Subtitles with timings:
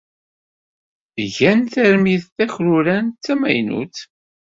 [1.35, 3.97] Gan tarmit takrurant d tamaynut.